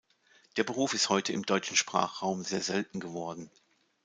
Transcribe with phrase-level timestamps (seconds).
[0.57, 3.51] Der Beruf ist heute im deutschen Sprachraum sehr selten geworden.